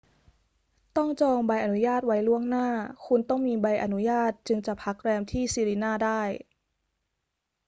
[0.97, 2.67] ต้องจองใบอนุญาตไว้ล่วงหน้า
[3.05, 6.21] คุณต้องมีใบอนุญาตจึงจะพักแรมที่ sirena ได้